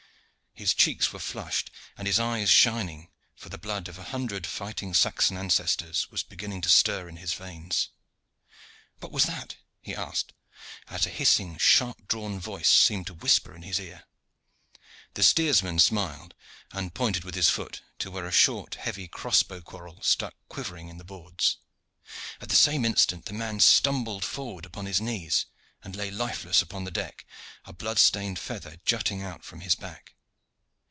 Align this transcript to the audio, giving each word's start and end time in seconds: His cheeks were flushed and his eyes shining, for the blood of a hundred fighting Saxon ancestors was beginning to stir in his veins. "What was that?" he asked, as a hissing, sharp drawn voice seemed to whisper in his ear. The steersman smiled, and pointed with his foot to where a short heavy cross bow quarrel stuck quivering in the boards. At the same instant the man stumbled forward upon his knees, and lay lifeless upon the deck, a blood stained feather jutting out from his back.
His 0.53 0.73
cheeks 0.73 1.13
were 1.13 1.19
flushed 1.19 1.71
and 1.97 2.05
his 2.05 2.19
eyes 2.19 2.49
shining, 2.49 3.07
for 3.37 3.47
the 3.47 3.57
blood 3.57 3.87
of 3.87 3.97
a 3.97 4.03
hundred 4.03 4.45
fighting 4.45 4.93
Saxon 4.93 5.37
ancestors 5.37 6.11
was 6.11 6.23
beginning 6.23 6.59
to 6.61 6.69
stir 6.69 7.07
in 7.07 7.15
his 7.15 7.33
veins. 7.33 7.87
"What 8.99 9.13
was 9.13 9.23
that?" 9.23 9.55
he 9.79 9.95
asked, 9.95 10.33
as 10.89 11.05
a 11.05 11.09
hissing, 11.09 11.57
sharp 11.57 12.05
drawn 12.05 12.37
voice 12.37 12.69
seemed 12.69 13.07
to 13.07 13.13
whisper 13.13 13.55
in 13.55 13.61
his 13.61 13.79
ear. 13.79 14.03
The 15.13 15.23
steersman 15.23 15.79
smiled, 15.79 16.35
and 16.73 16.93
pointed 16.93 17.23
with 17.23 17.35
his 17.35 17.49
foot 17.49 17.81
to 17.99 18.11
where 18.11 18.25
a 18.27 18.31
short 18.33 18.75
heavy 18.75 19.07
cross 19.07 19.43
bow 19.43 19.61
quarrel 19.61 20.01
stuck 20.01 20.35
quivering 20.49 20.89
in 20.89 20.97
the 20.97 21.05
boards. 21.05 21.57
At 22.41 22.49
the 22.49 22.55
same 22.57 22.83
instant 22.83 23.25
the 23.25 23.33
man 23.33 23.61
stumbled 23.61 24.25
forward 24.25 24.65
upon 24.65 24.85
his 24.85 24.99
knees, 24.99 25.45
and 25.81 25.95
lay 25.95 26.11
lifeless 26.11 26.61
upon 26.61 26.83
the 26.83 26.91
deck, 26.91 27.25
a 27.63 27.71
blood 27.71 27.97
stained 27.99 28.37
feather 28.37 28.79
jutting 28.85 29.23
out 29.23 29.45
from 29.45 29.61
his 29.61 29.75
back. 29.75 30.13